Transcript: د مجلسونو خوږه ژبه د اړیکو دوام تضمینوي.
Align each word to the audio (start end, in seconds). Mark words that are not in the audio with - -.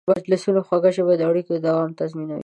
د 0.03 0.03
مجلسونو 0.15 0.59
خوږه 0.67 0.91
ژبه 0.97 1.13
د 1.17 1.21
اړیکو 1.29 1.53
دوام 1.67 1.89
تضمینوي. 1.99 2.39